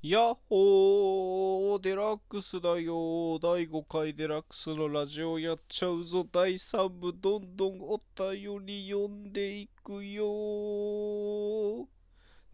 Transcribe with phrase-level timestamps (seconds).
[0.00, 10.22] ヤッホーデラックスだよ第5回デラックスのラジオやっちゃうぞ第3部どんどんお便り読んでいくよ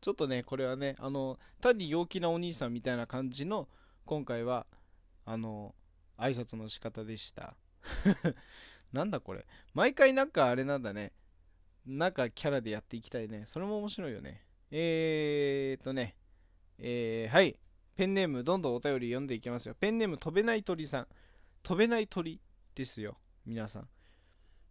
[0.01, 3.69] ちょっとねこれはねあの単に陽気なお兄さんみたいな感じの
[4.07, 4.65] 今回は
[5.27, 5.75] あの
[6.19, 7.55] 挨拶の仕方でした。
[8.95, 9.45] なんだこれ。
[9.75, 11.13] 毎回なんかあれなんだね
[11.85, 13.45] なんかキャラでやっていきたいね。
[13.53, 14.47] それも面白いよね。
[14.71, 16.17] えーっとね。
[16.79, 17.57] えー、はい。
[17.97, 19.75] ペンネーム、どんどんお便り読んでいきますよ。
[19.79, 21.07] ペンネーム、飛べない鳥さん。
[21.63, 22.41] 飛べない鳥
[22.75, 23.17] ですよ。
[23.47, 23.89] 皆さん。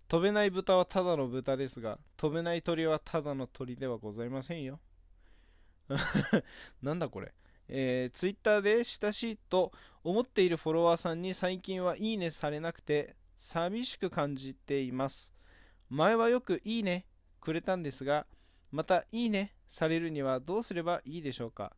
[0.07, 4.79] 飛べない豚はただの豚ですが、飛べない鳥はただの鳥ではございませんよ。
[6.81, 7.33] なんだこれ。
[7.69, 9.71] えー、ツイッターで親しいと
[10.03, 15.31] 思っているフォロワーさんに最近はいいねされなくて寂しく感じています。
[15.89, 17.05] 前はよくいいね
[17.39, 18.27] くれたんですが、
[18.71, 21.73] またいいねされるにはどうすればいいでしょうか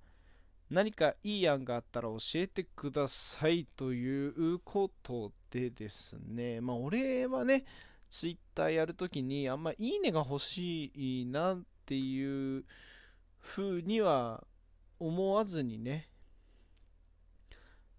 [0.70, 7.66] 何かいい案があったら教えてくださいということでですね、まあ俺はね、
[8.12, 10.92] ツイッターやるときにあんまいいねが欲し
[11.22, 12.64] いなっていう
[13.42, 14.44] 風には
[15.00, 16.10] 思わずにね、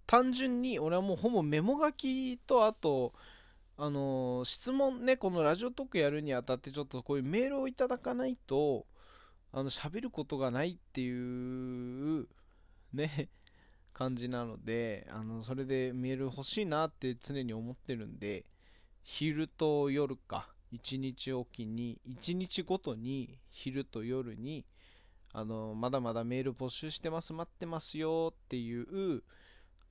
[0.06, 3.12] 単純に俺はもうほぼメモ書きとあと、
[3.76, 8.86] あの、質問ね、このラジオトークやるにあたってちょっとこういうメールをいただかないと、
[9.52, 12.26] あの、喋ることがないっていう
[12.96, 13.28] ね、
[13.92, 18.44] 感じなので、あの、それでメール欲しいなって常に思ってるんで、
[19.02, 24.64] 昼と夜か、1日おきに、1日ごとに、昼と夜に、
[25.32, 29.22] あの、まだまだメール募集してます、待ってますよっていう、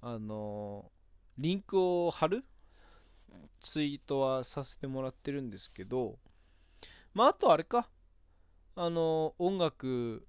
[0.01, 0.91] あの、
[1.37, 2.43] リンクを貼る
[3.63, 6.17] ツイートはさせてもらってるんですけど、
[7.13, 7.89] まあ、あとあれか、
[8.75, 10.27] あの、音楽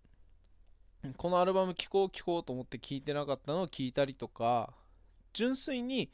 [1.18, 4.74] このアルバム聴こう聴こうと思って聴いてなかったのを聴いたりとか、
[5.32, 6.10] 純粋に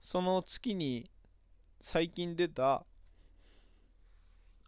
[0.00, 1.10] その月に
[1.80, 2.84] 最近出た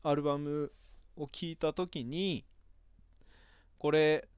[0.03, 0.72] アルバム
[1.17, 2.45] を聴いた時に、
[3.78, 4.28] これ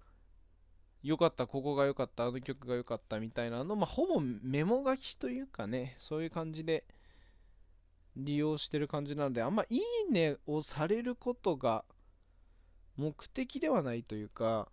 [1.02, 6.84] 良かった、ここが良かった、あの曲が良かったみたいなの、まあ、ほぼメモ書きというかね、そういう感じで
[8.16, 11.84] 利用してる感じなので、あんまいいねをされることが
[12.96, 14.68] 目的ではないというか、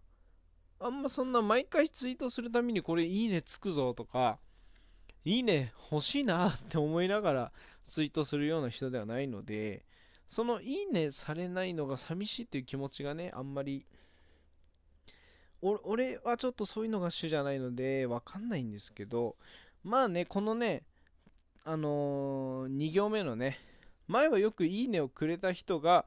[0.79, 4.39] あんまそんな毎回ツイートするためにこれいいねつくぞとか、
[5.25, 7.51] いいね欲しいなって思いながら
[7.91, 9.83] ツイートするような人ではないので、
[10.29, 13.85] そのいいねされないのが寂しいっていう気持ちがね、あんまり、
[15.61, 19.35] 俺はちょっとそういうのが主じゃないので、わかんないんですけど、
[19.83, 20.83] まあね、このね、
[21.65, 23.59] あのー、2行目のね、
[24.07, 26.05] 前はよくいいねをくれた人が、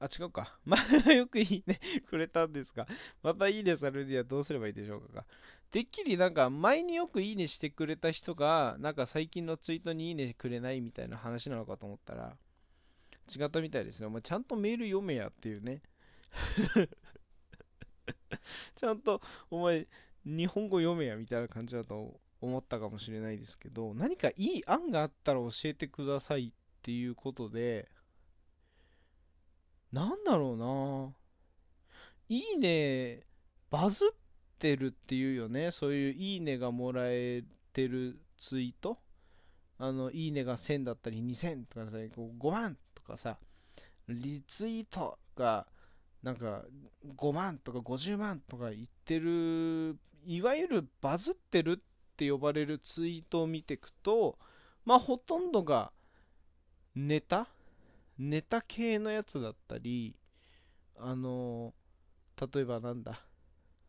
[0.00, 0.58] あ、違うか。
[0.64, 1.78] まあ、よくいいね
[2.08, 2.88] くれたんですが、
[3.22, 5.26] またいいねされるにはどうすればいいでしょうか。
[5.70, 12.36] てっきりなんか、前によくいいねしてくれた人が、なんか最近のツイートにいいねくれないみたいな話なのかと思ったら、
[13.34, 14.06] 違ったみたいですね。
[14.06, 15.82] お前ちゃんとメール読めやっていうね。
[18.76, 19.86] ちゃんと、お前、
[20.24, 27.88] 日本語読めやみたいな感じだと思ったかもしれないですけど、何かいい案があったら教えてくださいっていうことで、
[29.92, 32.36] なんだろうな。
[32.36, 33.26] いいね、
[33.70, 34.08] バズっ
[34.58, 35.72] てるっていうよね。
[35.72, 37.42] そういういいねがもらえ
[37.72, 38.98] てるツイート。
[39.78, 43.38] あの、いいねが1000だったり2000とかさ、5万とかさ、
[44.08, 45.66] リツイートが
[46.22, 46.62] なんか
[47.16, 54.38] 5万とか50万とか言ってる、いわゆるバズってるって呼ばれるツイートを見ていくと、
[54.84, 55.92] まあほとんどが
[56.94, 57.48] ネタ
[58.22, 60.14] ネタ系のやつだったり、
[60.98, 61.72] あの、
[62.54, 63.24] 例えばなんだ、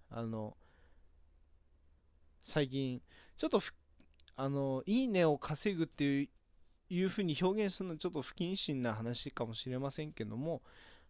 [0.09, 0.56] あの、
[2.46, 3.02] 最近、
[3.38, 3.62] ちょっと
[4.38, 6.30] あの、いいねを稼ぐっていう
[6.90, 10.62] いう風に表現するのはちょっと不謹慎な話かもしれませんけども、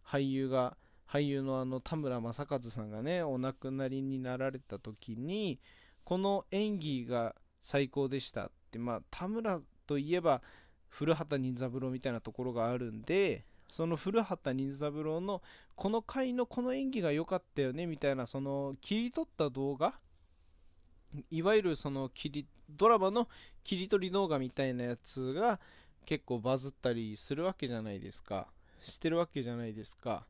[0.04, 0.76] 俳優が、
[1.08, 5.60] 俳優のあの田村正和さんがね、お亡くなりになられた時に、
[6.04, 10.42] この演技が最高でしたって、まあ、田村といえば、
[10.98, 15.42] 古畑任三郎みたいなところがあるんで、その古畑任三郎の
[15.74, 19.94] この回のこの演技が良かったよねみたいなその切り取った動画
[21.30, 23.28] いわゆるその切りドラマの
[23.64, 25.58] 切り取り動画みたいなやつが
[26.04, 28.46] 結構バズったりするわけじゃないですか。
[28.86, 30.26] してるわけじゃないですか。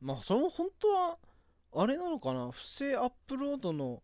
[0.00, 1.18] まあそれも本当は
[1.74, 2.50] あれなのかな？
[2.50, 4.02] 不正アップロードの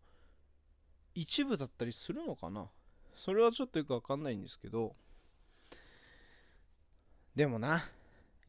[1.14, 2.66] 一部だったりするのかな？
[3.16, 4.94] それはちょっとよくわかんないんですけど、
[7.34, 7.90] でもな、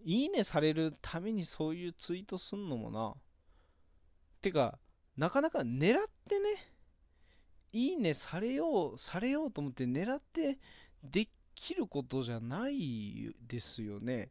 [0.03, 3.13] いいねされるためにそういうツイートすんのもな。
[4.41, 4.77] てか、
[5.17, 6.71] なかなか狙ってね、
[7.71, 10.59] いいねされよう、されようと思って狙って
[11.03, 14.29] できることじゃないですよね。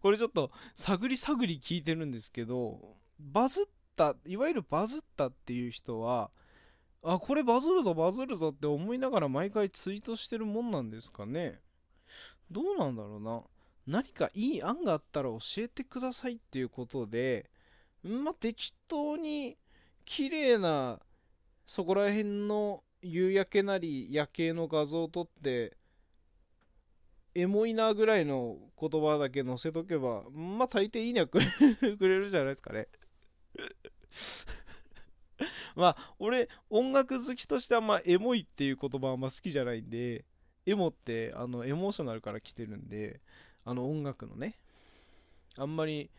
[0.00, 3.64] これちょっと探り探り聞いてるんですけど、バズっ
[3.96, 6.30] た、いわゆるバズったっていう人は、
[7.02, 11.60] あ、これバズるぞ、バズるぞって思いながら毎回ツイートしてるもんなんですかね。
[12.50, 13.42] どうなんだろうな。
[13.86, 17.50] 何かいい案があったら教えてくださいっていうことで、
[18.02, 19.56] まあ、適当に
[20.04, 21.00] 綺麗な
[21.66, 25.76] そこら辺の夕焼けなり夜景の画像を撮って
[27.34, 32.88] エモいなぐらいの言葉だけ載せとけばまあ大抵いいねは くれるじゃないですかね
[35.76, 40.24] まあ俺音楽好きとしてはまあエモいっていう言葉はあんま好きじゃないんで
[40.64, 43.20] エモってあのエモーショナルから来てるんで
[43.64, 44.58] あの音楽のね
[45.56, 46.10] あんまり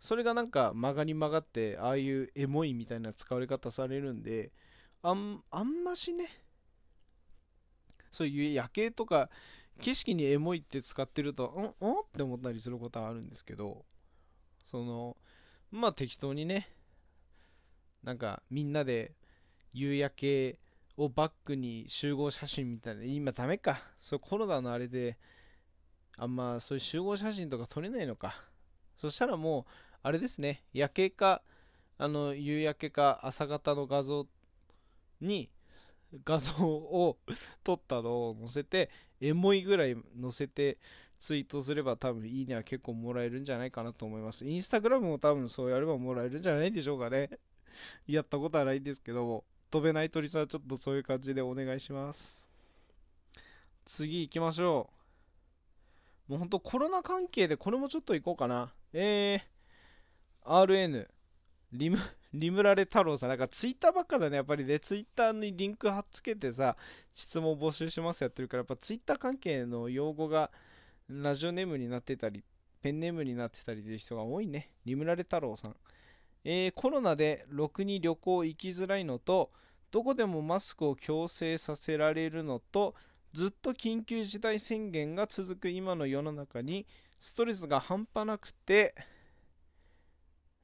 [0.00, 4.52] それがなんか曲がり曲がってああいうエモいみたいな使われ方されるんで
[5.02, 6.28] あんあんましね
[8.12, 9.30] そういう夜景とか
[9.80, 11.90] 景色にエモいって使ってるとんん？
[11.92, 13.84] って思ったりすることはあるんですけど
[14.70, 15.16] その
[15.70, 16.68] まあ適当にね
[18.02, 19.12] なんかみんなで
[19.72, 20.58] 夕焼け
[20.96, 25.16] をバックに集合写真みたいな今ダメかそうコロナのあれで
[26.16, 28.42] あんまそういう集合写真とか撮れないのか
[29.00, 29.72] そしたらもう
[30.02, 31.42] あれですね夜景か
[31.98, 34.26] あの夕焼けか朝方の画像
[35.20, 35.50] に
[36.24, 37.18] 画像を
[37.64, 38.90] 撮ったのを載せて、
[39.20, 40.78] エモいぐらい載せて
[41.20, 44.46] ツイートすれば多分いいねは結構もらえるんじゃないかなと思います。
[44.46, 47.30] インスタグラムも多分そうやればもらえるんじゃないでしょうかね。
[48.06, 52.48] やったことはないんですけども、飛べない鳥さんはちょっとそういう感じでお願いします。
[53.86, 54.90] 次行きましょ
[56.28, 56.32] う。
[56.32, 58.72] もうほんとコロナ関係でこれもちょっと行こうかな。
[58.92, 61.08] えー、RN、
[61.72, 61.98] リム、
[62.34, 66.76] リムラレ太郎さん、なんかツイッターばっかだね、やっぱりね、ツイッターにリンク貼っつけてさ、
[67.14, 70.50] 質問募集しますやってるから、やっぱツイッター関係の用語が
[71.08, 72.44] ラジオネームになってたり、
[72.82, 74.70] ペンネームになってたりという人が多いね。
[74.84, 75.76] リムラレ太郎さん。
[76.44, 79.50] えー、コロナでろくに旅行行きづらいのと、
[79.90, 82.94] どこでもマスクを強制させられるのと、
[83.32, 86.86] ずっと緊急事態宣言が続く今の世の中に、
[87.20, 88.94] ストレスが半端なくて、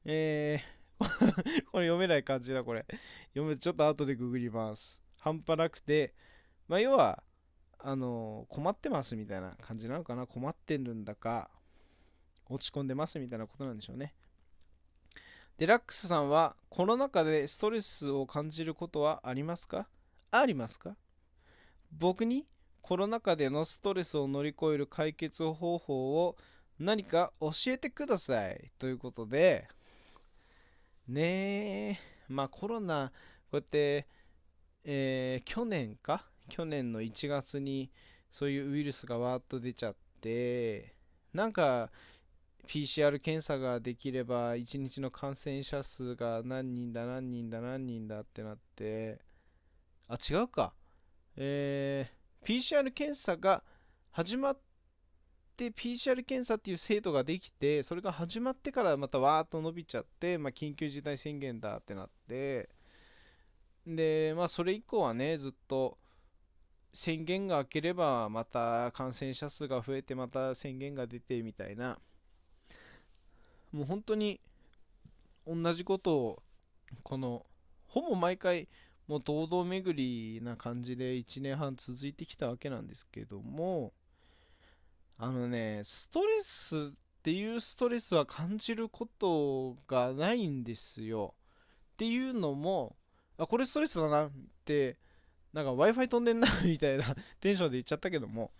[0.05, 1.05] えー、
[1.71, 2.85] これ読めない感じだ、これ。
[3.33, 4.99] 読め、ちょっと後でググります。
[5.17, 6.13] 半端なくて、
[6.67, 7.23] まあ、要は、
[7.87, 10.25] あの困ってますみたいな感じなのかな？
[10.25, 11.51] 困ってるんだか、
[12.49, 14.15] 落ち込んでますみたいなことなんでしょうね。
[15.57, 19.87] デラックスさんは、コロナ禍でストレスを感じることはありますか？
[20.31, 20.97] ありますか？
[21.93, 22.45] 僕に
[22.81, 26.35] コロナ禍でのストレスを乗り越える解決方法を
[26.77, 28.69] 何か教えてください。
[28.79, 29.69] ということで、
[31.07, 31.97] ねえ、
[32.27, 33.13] まあコロナ、
[33.49, 34.07] こうやって、
[34.83, 36.25] えー、去年か？
[36.49, 37.89] 去年の1月に
[38.29, 40.95] そういうウイルスがわーっと出ちゃって、
[41.33, 41.91] なんか
[42.65, 49.19] PCR 検査ができれば1日の感染者数が何人だ何人だ何人だってなって、
[50.07, 50.73] あ、違うか。
[51.37, 53.63] えー、PCR 検査が
[54.11, 54.57] 始まっ
[55.57, 62.69] で PCR 検査っていう制度ができて、それが始まってからまたわーっと伸びちゃって、まあ、緊急事態宣言だってなって、
[63.87, 65.97] で、まあ、それ以降はね、ずっと
[66.93, 71.99] 宣言が明ければ、また感染者数が増えて、また宣言が出てみたいな、
[73.75, 74.39] もう本当に
[75.45, 76.43] 同じことを、
[77.03, 77.45] この、
[77.87, 78.69] ほぼ毎回、
[79.07, 83.91] もう堂々巡りな感じで1年半続いてきたわけなんですけども、
[85.17, 91.35] あのね、ストレスっていうストレスは感じることがないんですよ。
[91.93, 92.95] っていうのも、
[93.37, 94.31] あ、これストレスだなっ
[94.63, 94.97] て、
[95.51, 98.51] なんか Wi-Fi 飛んでんなみたいな テンションで言っちゃったけども、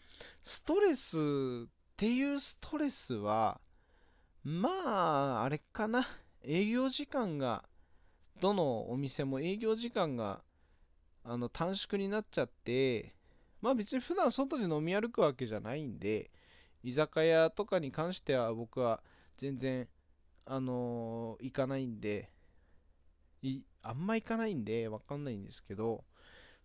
[0.44, 3.62] ストレスっていうストレスは、
[4.46, 6.08] まあ、あれかな。
[6.44, 7.66] 営業時間が、
[8.40, 10.44] どのお店も営業時間が、
[11.24, 13.16] あの、短縮になっちゃって、
[13.60, 16.30] まあ別に普段外で飲み歩くわけじゃないんで、
[16.84, 19.02] 居酒屋とかに関しては僕は
[19.40, 19.88] 全然、
[20.46, 22.30] あのー、行かないんで、
[23.82, 26.04] あんま行かないんでわかんないんですけど、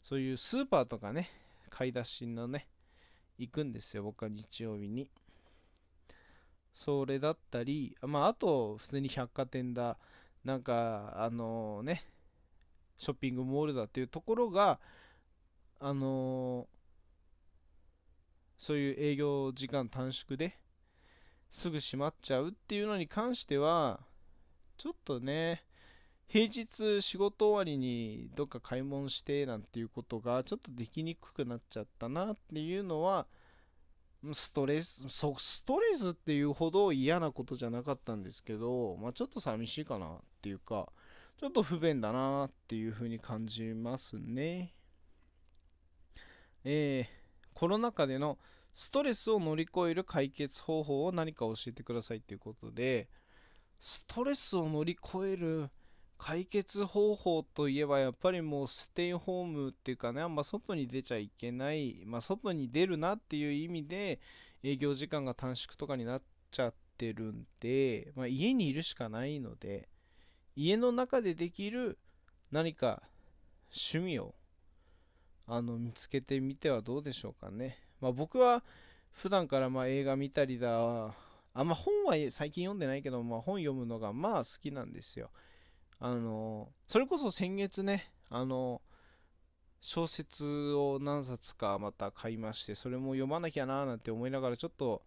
[0.02, 1.30] そういうスーパーとかね、
[1.70, 2.68] 買い出しのね、
[3.38, 5.10] 行くんですよ、僕は日曜日に。
[6.74, 9.98] それだったり、まあ、あと、普通に百貨店だ、
[10.44, 12.04] なんか、あの、ね、
[12.98, 14.78] ショッピングモールだっていうところが、
[15.82, 16.68] あの
[18.58, 20.54] そういう営業時間短縮で
[21.50, 24.00] すぐ閉まっちゃうっていうのに関しては、
[24.76, 25.64] ちょっとね、
[26.28, 33.26] 平日仕事終わりにどっか買い物してなんていうことがちょっとできにくくなっちゃったなっていうのは
[34.34, 40.88] ストレスそストレスっていうほど嫌なことじゃなかったんですけど、まあ、ちょっと寂しいかなっていうか
[41.38, 44.74] ちょっと不便だなっていうふうに感じますね。
[46.64, 48.38] えー、コロナ禍での
[48.74, 53.08] ストレスを乗り越える解決方法を何か教えてくださいということで
[53.80, 55.70] ストレスを乗り越える
[56.22, 64.20] 解決方法といえばやっぱりもうステイホームっていうかね、あんま外に出ちゃいけない、まあ、外に出るなっていう意味で
[64.62, 66.22] 営業時間が短縮とかになっ
[66.52, 69.88] ちゃってるんで、まあ、家にいるしかないので、
[70.54, 71.98] 家の中でできる
[72.52, 73.02] 何か
[73.94, 74.34] 趣味を
[75.46, 77.78] あの見つけてみてはどうでしょうかね。
[78.00, 78.62] まあ、僕は
[79.10, 81.14] 普段からま映画見たりだ、
[81.54, 85.30] あんま本は最近読んでないけど、まあ、本読むのがまあ好きなんですよ。
[86.00, 88.80] あの、それこそ先月ね、あの、
[89.82, 95.02] 小説を何冊かまた買いまして、それも読まなきゃなーなんて思いながら、ちょっと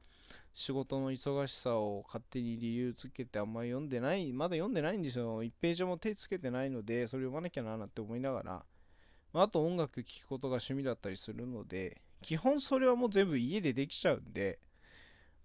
[0.54, 5.42] 仕事の忙しさを勝手に理由つけてあんまり読んでない、まだ読んでないんですよ。
[5.44, 8.64] 1ページも手つけてないので、それ読まなきゃなーなんて思いながら、
[9.34, 14.60] まあ、あと音楽聴くことが趣味だったりするので、基本それはもう全部家でできちゃうんで、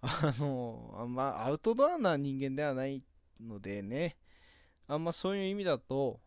[0.03, 3.03] あの、あんまアウトドアな人間ではない
[3.41, 4.19] のでね、
[4.89, 6.19] あんまそういう意味だと、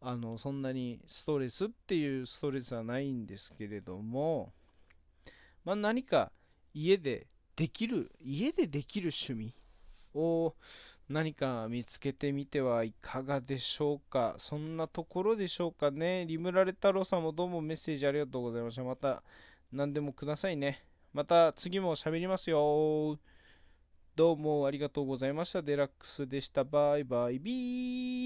[0.00, 4.52] あの、そんなにストレスっていうストレスはないんですけれども、
[5.64, 6.32] まあ、何か
[6.72, 9.54] 家でできる、家でできる趣味
[10.14, 10.54] を
[11.08, 14.36] 何か見つけてみてはいかがでしょうか？
[14.38, 16.24] そんなところでしょうかね？
[16.26, 18.82] リムラレ太郎さんもどうもメッセージありがとうございました。
[18.82, 19.22] また
[19.72, 20.84] 何でもくださいね。
[21.12, 23.18] また次も喋りますよ。
[24.14, 25.62] どうもありがとうございました。
[25.62, 26.64] デラックスでした。
[26.64, 28.22] バイバイビー。